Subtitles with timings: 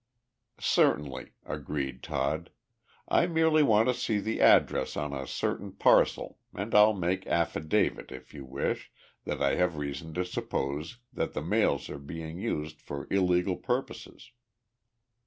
[0.59, 2.49] "Certainly," agreed Todd.
[3.07, 8.11] "I merely want to see the address on a certain parcel and I'll make affidavit,
[8.11, 8.91] if you wish,
[9.25, 14.31] that I have reason to suppose that the mails are being used for illegal purposes."